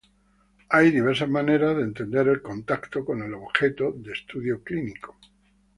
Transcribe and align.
Hay 0.69 0.89
diversas 0.89 1.29
maneras 1.29 1.77
de 1.77 1.83
entender 1.83 2.27
el 2.27 2.41
contacto 2.41 3.05
con 3.05 3.21
el 3.21 3.35
objeto 3.35 3.91
de 3.91 4.13
estudio 4.13 4.63
clínico. 4.63 5.15